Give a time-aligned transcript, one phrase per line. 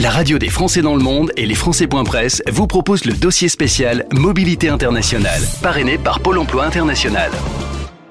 [0.00, 4.06] La radio des Français dans le monde et les Français.press vous proposent le dossier spécial
[4.12, 7.30] Mobilité internationale, parrainé par Pôle emploi international.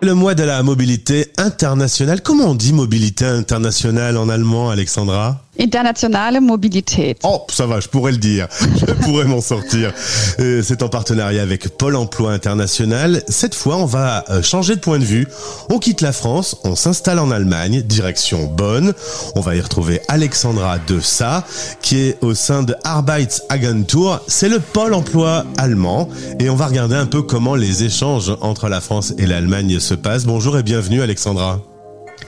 [0.00, 2.22] Le mois de la mobilité internationale.
[2.22, 5.40] Comment on dit mobilité internationale en allemand, Alexandra?
[5.58, 7.16] Internationale Mobilität.
[7.24, 8.48] Oh, ça va, je pourrais le dire.
[8.80, 9.92] Je pourrais m'en sortir.
[10.40, 13.22] Euh, c'est en partenariat avec Pôle Emploi International.
[13.28, 15.28] Cette fois, on va euh, changer de point de vue.
[15.68, 18.94] On quitte la France, on s'installe en Allemagne, direction Bonn.
[19.34, 21.44] On va y retrouver Alexandra de Sa,
[21.82, 24.22] qui est au sein de Arbeitsagentur.
[24.28, 26.08] C'est le Pôle Emploi allemand.
[26.40, 29.94] Et on va regarder un peu comment les échanges entre la France et l'Allemagne se
[29.94, 30.24] passent.
[30.24, 31.60] Bonjour et bienvenue, Alexandra.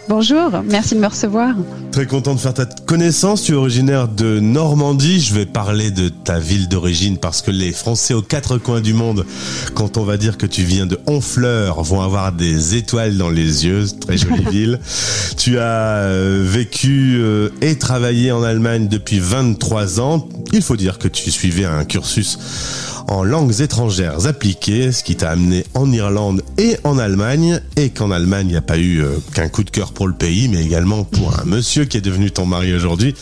[0.07, 1.55] Bonjour, merci de me recevoir.
[1.91, 3.43] Très content de faire ta connaissance.
[3.43, 5.19] Tu es originaire de Normandie.
[5.19, 8.93] Je vais parler de ta ville d'origine parce que les Français aux quatre coins du
[8.93, 9.25] monde,
[9.75, 13.65] quand on va dire que tu viens de Honfleur, vont avoir des étoiles dans les
[13.65, 13.87] yeux.
[13.99, 14.81] Très jolie ville.
[15.39, 20.29] Tu as euh, vécu euh, et travaillé en Allemagne depuis 23 ans.
[20.53, 22.39] Il faut dire que tu suivais un cursus
[23.09, 28.11] en langues étrangères appliquées, ce qui t'a amené en Irlande et en Allemagne, et qu'en
[28.11, 30.63] Allemagne, il n'y a pas eu euh, qu'un coup de cœur pour le pays, mais
[30.63, 33.15] également pour un monsieur qui est devenu ton mari aujourd'hui.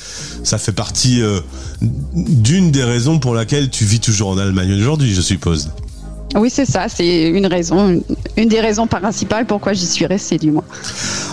[0.45, 1.41] Ça fait partie euh,
[1.81, 5.71] d'une des raisons pour laquelle tu vis toujours en Allemagne aujourd'hui, je suppose.
[6.35, 6.89] Oui, c'est ça.
[6.89, 8.03] C'est une raison,
[8.37, 10.65] une des raisons principales pourquoi j'y suis restée, du moins.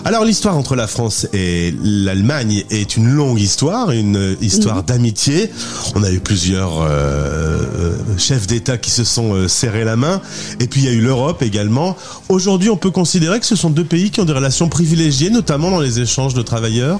[0.05, 4.83] Alors, l'histoire entre la France et l'Allemagne est une longue histoire, une histoire mhm.
[4.83, 5.52] d'amitié.
[5.95, 10.22] On a eu plusieurs euh, euh, chefs d'État qui se sont euh, serrés la main.
[10.59, 11.97] Et puis, il y a eu l'Europe également.
[12.30, 15.72] Aujourd'hui, on peut considérer que ce sont deux pays qui ont des relations privilégiées, notamment
[15.72, 17.00] dans les échanges de travailleurs.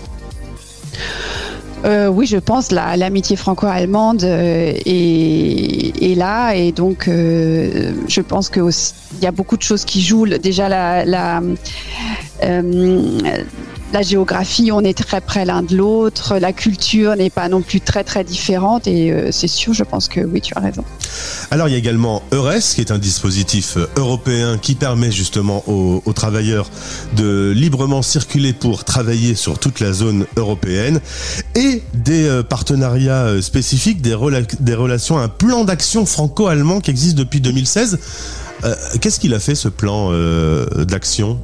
[1.86, 8.50] Euh, oui, je pense la l'amitié franco-allemande euh, est, là et donc euh, je pense
[8.50, 8.60] que
[9.14, 10.26] il y a beaucoup de choses qui jouent.
[10.26, 11.42] Déjà la, la
[13.92, 17.82] la géographie, on est très près l'un de l'autre, la culture n'est pas non plus
[17.82, 20.84] très très différente et euh, c'est sûr, je pense que oui, tu as raison.
[21.52, 25.64] Alors il y a également EURES, qui est un dispositif euh, européen qui permet justement
[25.68, 26.70] aux, travailleurs
[27.16, 31.00] de librement circuler pour travailler sur toute la zone européenne
[31.56, 34.16] et des euh, partenariats spécifiques, des,
[34.60, 38.00] des relations, un plan d'action franco-allemand qui existe depuis 2016.
[39.00, 40.12] Qu'est-ce qu'il a fait ce plan
[40.76, 41.40] d'action?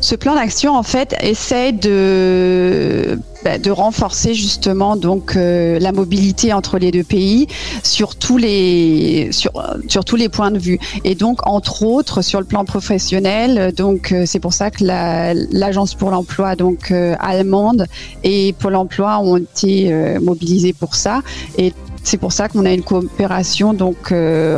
[0.00, 6.78] Ce plan d'action, en fait, essaie de bah, renforcer justement donc euh, la mobilité entre
[6.78, 7.48] les deux pays
[7.82, 12.46] sur tous les sur tous les points de vue et donc entre autres sur le
[12.46, 17.86] plan professionnel donc euh, c'est pour ça que l'agence pour l'emploi donc euh, allemande
[18.22, 21.22] et Pôle emploi ont été mobilisés pour ça
[21.58, 21.72] et
[22.04, 24.12] c'est pour ça qu'on a une coopération donc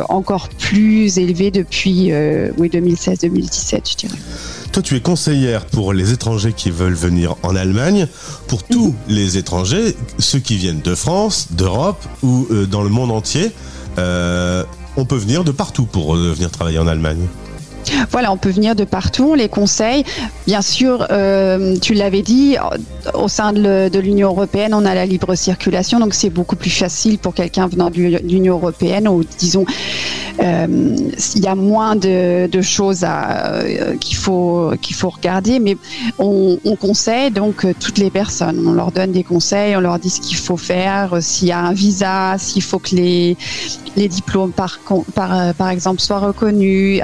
[0.09, 2.11] encore plus élevée depuis
[2.57, 4.17] oui 2016-2017 je dirais.
[4.75, 8.07] Toi, tu es conseillère pour les étrangers qui veulent venir en Allemagne,
[8.49, 13.11] pour tous les étrangers, ceux qui viennent de France, d'Europe ou euh, dans le monde
[13.11, 13.53] entier.
[13.97, 14.65] Euh,
[14.97, 17.25] on peut venir de partout pour euh, venir travailler en Allemagne.
[18.11, 20.03] Voilà, on peut venir de partout, les conseille.
[20.47, 22.57] Bien sûr, euh, tu l'avais dit,
[23.13, 27.17] au sein de l'Union européenne, on a la libre circulation, donc c'est beaucoup plus facile
[27.17, 29.65] pour quelqu'un venant de l'Union européenne, ou disons,
[30.41, 30.95] euh,
[31.35, 34.73] il y a moins de, choses euh, qu'il faut
[35.03, 35.77] regarder, mais
[36.19, 38.65] on, conseille donc toutes les personnes.
[38.67, 41.59] On leur donne des conseils, on leur dit ce qu'il faut faire, s'il y a
[41.59, 43.37] un visa, s'il faut que les
[43.95, 44.79] les diplômes par
[45.13, 47.01] par par exemple soient reconnus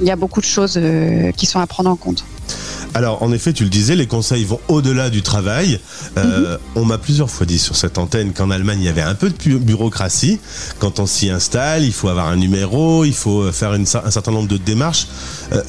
[0.00, 2.24] il y a beaucoup de choses euh, qui sont à prendre en compte.
[2.94, 5.80] Alors, en effet, tu le disais, les conseils vont au-delà du travail.
[6.16, 6.58] Euh, mhm.
[6.76, 9.30] On m'a plusieurs fois dit sur cette antenne qu'en Allemagne, il y avait un peu
[9.30, 10.40] de bureaucratie.
[10.78, 14.48] Quand on s'y installe, il faut avoir un numéro, il faut faire un certain nombre
[14.48, 15.08] de démarches.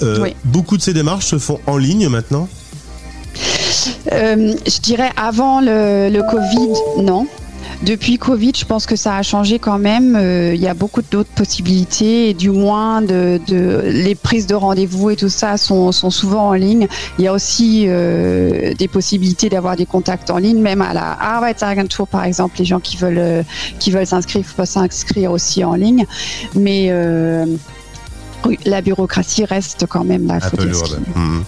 [0.02, 2.48] Euh, beaucoup de ces démarches se font en ligne maintenant?
[4.06, 7.28] Je dirais avant le, le Covid, non.
[7.84, 10.16] Depuis Covid, je pense que ça a changé quand même.
[10.16, 15.30] Euh, il y a beaucoup d'autres possibilités, du moins les prises de rendez-vous et tout
[15.30, 16.88] ça sont, souvent en ligne.
[17.20, 21.12] Il y a aussi euh, des possibilités d'avoir des contacts en ligne, même à la
[21.20, 22.56] Arbeitsagentur par exemple.
[22.60, 23.44] Les gens qui veulent euh,
[23.80, 26.06] qui veulent s'inscrire peuvent s'inscrire aussi en ligne,
[26.56, 26.92] mais
[28.66, 31.00] la bureaucratie reste quand même peu lourde.
[31.16, 31.22] Mmh.
[31.22, 31.44] Mmh.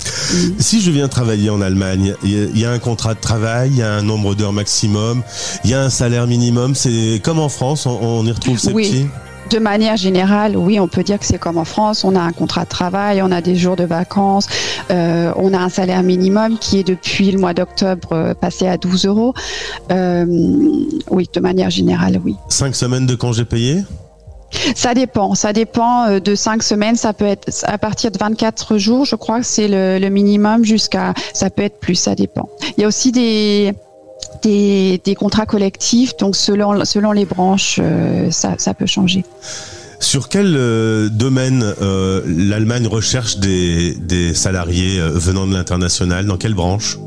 [0.60, 3.84] Si je viens travailler en Allemagne, il y, a un contrat de travail, il y
[3.84, 5.24] a un nombre d'heures maximum,
[5.64, 6.76] il y a un salaire minimum.
[6.76, 9.08] C'est comme en France, on, y retrouve ces oui.
[9.50, 12.04] De manière générale, oui, on peut dire que c'est comme en France.
[12.04, 14.48] On a un contrat de travail, on a des jours de vacances,
[14.92, 18.78] euh, on a un salaire minimum qui est depuis le mois d'octobre euh, passé à
[18.78, 19.34] 12 euros.
[19.92, 20.26] Euh,
[21.10, 22.36] oui, de manière générale, oui.
[22.48, 23.84] Cinq semaines de congés payés?
[24.76, 28.78] Ça dépend, ça dépend euh, de cinq semaines, ça peut être à partir de 24
[28.78, 32.50] jours, je crois que c'est le, minimum jusqu'à, ça peut être plus, ça dépend.
[32.78, 33.74] Il y a aussi des,
[34.42, 36.18] des, des, contrats collectifs.
[36.18, 37.80] Donc selon, selon les branches,
[38.32, 39.24] ça, ça peut changer.
[40.00, 46.26] Sur quel euh, domaine euh, l'Allemagne recherche des, des salariés euh, venant de l'international?
[46.26, 46.98] Dans quelle branche?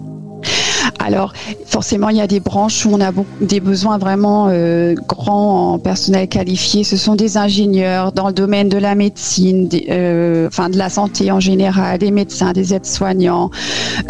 [0.98, 1.32] Alors,
[1.66, 5.78] forcément, il y a des branches où on a des besoins vraiment euh, grands en
[5.78, 6.84] personnel qualifié.
[6.84, 11.30] Ce sont des ingénieurs dans le domaine de la médecine, euh, enfin de la santé
[11.30, 13.50] en général, des médecins, des aides-soignants,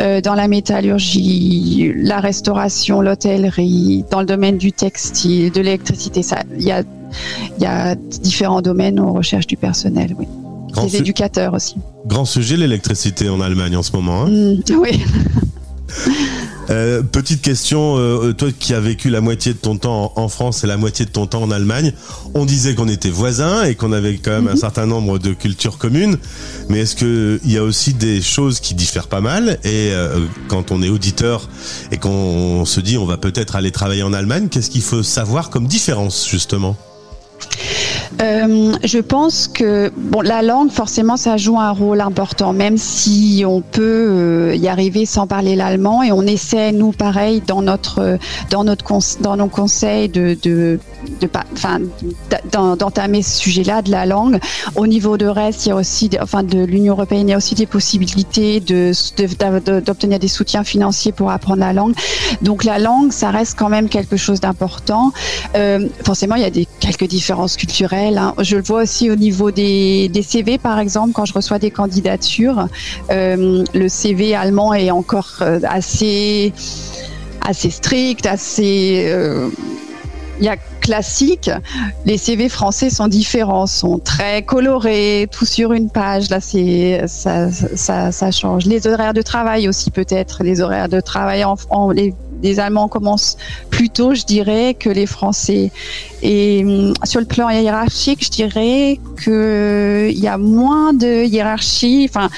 [0.00, 6.22] euh, dans la métallurgie, la restauration, l'hôtellerie, dans le domaine du textile, de l'électricité.
[6.58, 6.82] Il y a,
[7.58, 10.26] y a différents domaines où on recherche du personnel, oui.
[10.82, 11.76] des éducateurs aussi.
[12.06, 14.24] Grand sujet l'électricité en Allemagne en ce moment.
[14.24, 15.00] Hein mmh, oui.
[16.72, 20.64] Euh, petite question, euh, toi qui as vécu la moitié de ton temps en France
[20.64, 21.92] et la moitié de ton temps en Allemagne,
[22.32, 24.56] on disait qu'on était voisins et qu'on avait quand même un mhm.
[24.56, 26.16] certain nombre de cultures communes,
[26.70, 30.70] mais est-ce qu'il y a aussi des choses qui diffèrent pas mal Et euh, quand
[30.70, 31.50] on est auditeur
[31.90, 35.50] et qu'on se dit on va peut-être aller travailler en Allemagne, qu'est-ce qu'il faut savoir
[35.50, 36.76] comme différence justement?
[38.20, 43.44] Euh, je pense que bon, la langue, forcément, ça joue un rôle important, même si
[43.46, 46.02] on peut euh, y arriver sans parler l'allemand.
[46.02, 48.18] Et on essaie, nous, pareil, dans notre,
[48.50, 48.84] dans notre,
[49.20, 50.78] dans nos conseils, de,
[51.20, 51.80] de, enfin,
[52.52, 54.38] d'entamer ce sujet-là de la langue.
[54.76, 57.36] Au niveau de reste, il y a aussi, enfin, de l'Union européenne, il y a
[57.36, 58.92] aussi des possibilités de,
[59.80, 61.94] d'obtenir des soutiens financiers pour apprendre la langue.
[62.40, 65.12] Donc, la langue, ça reste quand même quelque chose d'important.
[65.54, 68.34] Euh, forcément, il y a des quelques différences culturelles Hein.
[68.38, 72.68] Je le vois aussi au niveau des, CV, par exemple, quand je reçois des candidatures,
[73.10, 76.52] euh, le CV allemand est encore euh, assez,
[77.44, 79.10] assez strict, assez
[80.38, 81.50] il y a classique,
[82.04, 86.28] les CV français sont différents, sont très colorés, tout sur une page.
[86.28, 88.66] Là, c'est ça, change.
[88.66, 92.12] Les horaires de travail aussi peut-être, les horaires de travail en, en les
[92.42, 93.36] les Allemands commencent
[93.70, 95.70] plus tôt, je dirais, que les Français.
[96.22, 102.06] Et hum, sur le plan hiérarchique, je dirais qu'il y a moins de hiérarchie.
[102.08, 102.28] Enfin,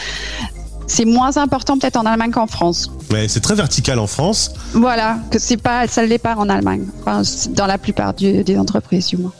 [0.86, 2.90] c'est moins important peut-être en Allemagne qu'en France.
[3.12, 4.52] Mais c'est très vertical en France.
[4.72, 6.84] Voilà, que c'est pas, ça ne l'est pas en Allemagne.
[7.00, 9.32] Enfin, dans la plupart des entreprises, du moins.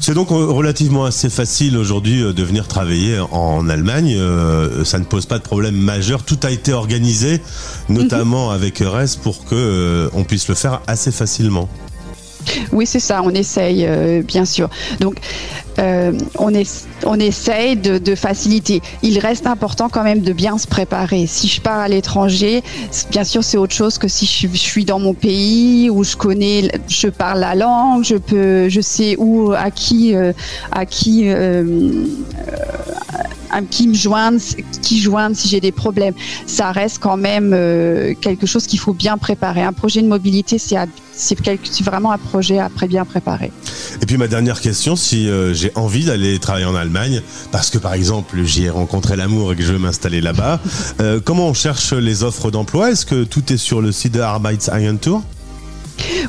[0.00, 4.14] C'est donc relativement assez facile aujourd'hui euh, de venir travailler en Allemagne.
[4.16, 6.22] Euh, ça ne pose pas de problème majeur.
[6.22, 7.40] Tout a été organisé,
[7.88, 8.54] notamment mhm.
[8.54, 11.68] avec RES, pour que euh, on puisse le faire assez facilement.
[12.72, 14.68] Oui, c'est ça, on essaye, euh, bien sûr.
[15.00, 15.16] Donc,
[15.78, 16.52] euh, on,
[17.04, 18.82] on essaye de, faciliter.
[19.02, 21.26] Il reste important quand même de bien se préparer.
[21.26, 22.62] Si je pars à l'étranger,
[23.10, 26.70] bien sûr, c'est autre chose que si je, suis dans mon pays où je connais,
[26.88, 30.32] je parle la langue, je peux, je sais où, à qui, euh,
[30.72, 31.28] à qui
[33.70, 34.38] qui me joignent,
[34.82, 36.14] qui joignent si j'ai des problèmes.
[36.46, 39.62] Ça reste quand même euh, quelque chose qu'il faut bien préparer.
[39.62, 40.76] Un projet de mobilité, c'est
[41.84, 43.52] vraiment un projet après bien préparé.
[44.00, 47.78] Et puis ma dernière question, si euh, j'ai envie d'aller travailler en Allemagne, parce que
[47.78, 50.60] par exemple j'y ai rencontré l'amour et que je veux m'installer là-bas,
[51.00, 52.90] euh, comment on cherche les offres d'emploi?
[52.90, 55.22] Est-ce que tout est sur le site de Arbeitsagentur?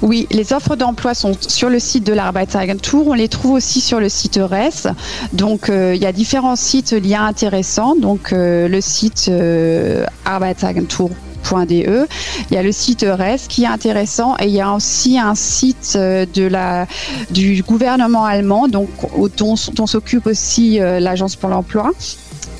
[0.01, 3.07] Oui, les offres d'emploi sont sur le site de l'Arbeitsagentur.
[3.07, 4.91] On les trouve aussi sur le site RES.
[5.33, 7.95] Donc, euh, il y a différents sites liens intéressants.
[7.95, 12.07] Donc, euh, le site euh, arbeitsagentur.de.
[12.51, 15.35] Il y a le site RES qui est intéressant et il y a aussi un
[15.35, 16.85] site de la,
[17.31, 18.89] du gouvernement allemand donc,
[19.37, 21.91] dont s'occupe aussi l'Agence pour l'emploi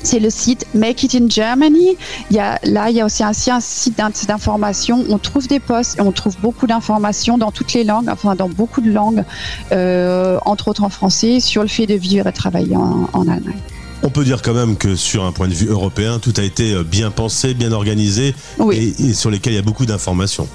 [0.02, 1.96] c'est le site Make It in Germany.
[2.30, 5.04] Il y a, là, il y a aussi un, un site d'information.
[5.08, 8.48] On trouve des postes et on trouve beaucoup d'informations dans toutes les langues, enfin dans
[8.48, 9.24] beaucoup de langues,
[9.72, 13.56] euh, entre autres en français, sur le fait de vivre et travailler en, Allemagne.
[14.02, 16.72] On peut dire quand même que sur un point de vue européen, tout a été
[16.72, 18.34] euh, bien pensé, bien organisé
[18.72, 20.48] et sur lesquels il y a beaucoup d'informations.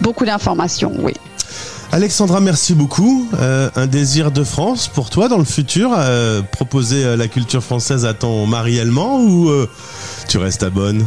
[0.00, 1.12] Beaucoup d'informations, oui.
[1.94, 3.28] Alexandra, merci beaucoup.
[3.38, 7.62] Euh, un désir de France pour toi dans le futur euh, Proposer euh, la culture
[7.62, 9.48] française à ton mari allemand ou
[10.26, 11.06] tu restes à Bonn?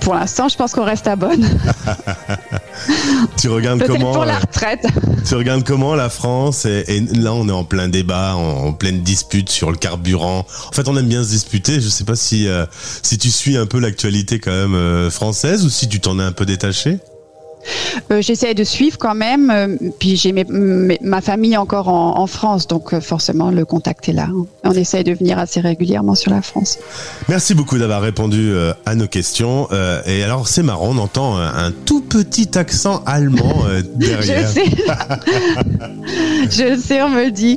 [0.00, 1.48] Pour l'instant, je pense qu'on reste à Bonn.
[3.36, 4.84] tu regardes comment pour la retraite.
[5.24, 9.48] Tu regardes comment la France et, là, on est en plein débat, en, pleine dispute
[9.48, 10.44] sur le carburant.
[10.66, 11.80] En fait, on aime bien se disputer.
[11.80, 12.48] Je sais pas si
[13.04, 16.32] si tu suis un peu l'actualité quand même française ou si tu t'en es un
[16.32, 16.98] peu détaché.
[18.10, 19.50] Euh, j'essaie de suivre quand même.
[19.50, 20.32] Euh, puis j'ai
[21.02, 24.28] ma famille encore en, France, donc euh, forcément le contact est là.
[24.30, 24.46] Hein.
[24.64, 26.78] On essaie de venir assez régulièrement sur la France.
[27.28, 28.52] Merci beaucoup d'avoir répondu
[28.84, 29.68] à nos questions.
[30.06, 34.46] et alors c'est marrant, on entend un, tout petit accent allemand derrière.
[34.46, 34.70] je sais.
[36.74, 37.56] je sais, on me le dit.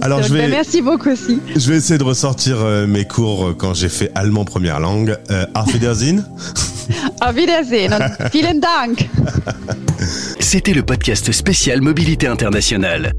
[0.00, 0.48] Alors je vais.
[0.48, 1.40] Merci beaucoup aussi.
[1.56, 5.18] Je vais essayer de ressortir mes cours quand j'ai fait allemand première langue.
[5.54, 6.24] Auf Wiedersehen.
[7.20, 9.08] Auf Wiedersehen und vielen Dank.
[10.40, 13.12] C'était le podcast spécial Mobilité internationale.